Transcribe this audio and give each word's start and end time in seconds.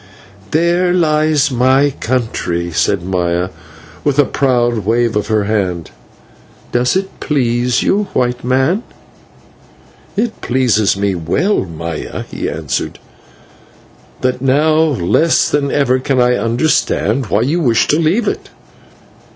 "There 0.49 0.93
lies 0.95 1.51
my 1.51 1.91
country," 1.91 2.71
said 2.71 3.03
Maya, 3.03 3.49
with 4.03 4.17
a 4.17 4.25
proud 4.25 4.79
wave 4.83 5.15
of 5.15 5.27
her 5.27 5.43
hand; 5.43 5.91
"does 6.71 6.95
it 6.95 7.19
please 7.19 7.83
you, 7.83 8.05
white 8.11 8.43
man?" 8.43 8.81
"It 10.17 10.41
pleases 10.41 10.97
me 10.97 11.11
so 11.13 11.19
well, 11.19 11.65
Maya," 11.65 12.23
he 12.31 12.49
answered, 12.49 12.97
"that 14.21 14.41
now 14.41 14.77
less 14.79 15.47
than 15.51 15.69
ever 15.69 15.99
can 15.99 16.19
I 16.19 16.33
understand 16.35 17.27
why 17.27 17.41
you 17.41 17.59
wish 17.59 17.85
to 17.89 17.99
leave 17.99 18.27
it." 18.27 18.49